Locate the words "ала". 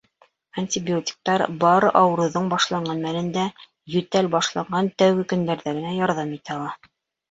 6.63-6.79